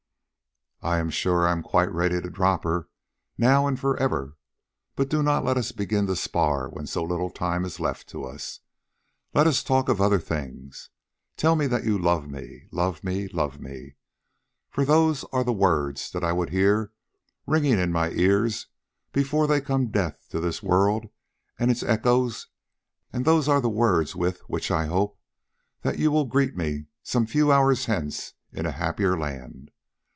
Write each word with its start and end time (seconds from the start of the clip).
"I 0.83 0.97
am 0.97 1.11
sure 1.11 1.41
that 1.43 1.49
I 1.49 1.51
am 1.51 1.61
quite 1.61 1.93
ready 1.93 2.19
to 2.19 2.27
drop 2.31 2.63
her 2.63 2.89
now 3.37 3.67
and 3.67 3.79
for 3.79 3.95
ever. 3.97 4.35
But 4.95 5.09
do 5.11 5.21
not 5.21 5.45
let 5.45 5.55
us 5.55 5.71
begin 5.71 6.07
to 6.07 6.15
spar 6.15 6.69
when 6.69 6.87
so 6.87 7.03
little 7.03 7.29
time 7.29 7.65
is 7.65 7.79
left 7.79 8.09
to 8.09 8.23
us. 8.23 8.61
Let 9.31 9.45
us 9.45 9.61
talk 9.63 9.89
of 9.89 10.01
other 10.01 10.17
things. 10.17 10.89
Tell 11.37 11.55
me 11.55 11.67
that 11.67 11.83
you 11.83 11.99
love 11.99 12.27
me, 12.27 12.63
love 12.71 13.03
me, 13.03 13.27
love 13.27 13.59
me, 13.59 13.93
for 14.71 14.83
those 14.83 15.23
are 15.25 15.43
the 15.43 15.53
words 15.53 16.09
that 16.09 16.23
I 16.23 16.31
would 16.31 16.49
hear 16.49 16.91
ringing 17.45 17.77
in 17.77 17.91
my 17.91 18.09
ears 18.09 18.65
before 19.13 19.45
they 19.45 19.59
become 19.59 19.91
deaf 19.91 20.27
to 20.29 20.39
this 20.39 20.63
world 20.63 21.09
and 21.59 21.69
its 21.69 21.83
echoes, 21.83 22.47
and 23.13 23.23
those 23.23 23.47
are 23.47 23.61
the 23.61 23.69
words 23.69 24.15
with 24.15 24.39
which 24.49 24.71
I 24.71 24.87
hope 24.87 25.19
that 25.83 25.99
you 25.99 26.09
will 26.09 26.25
greet 26.25 26.57
me 26.57 26.87
some 27.03 27.27
few 27.27 27.51
hours 27.51 27.85
hence 27.85 28.33
and 28.49 28.61
in 28.61 28.65
a 28.65 28.71
happier 28.71 29.15
land. 29.15 29.69